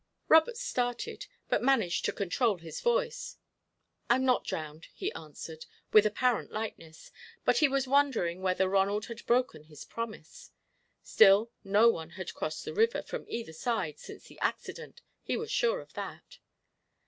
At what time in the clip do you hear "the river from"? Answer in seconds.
12.65-13.27